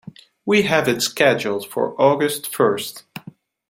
We 0.47 0.63
have 0.63 0.87
it 0.89 1.03
scheduled 1.03 1.69
for 1.69 1.93
August 2.01 2.51
first. 2.51 3.03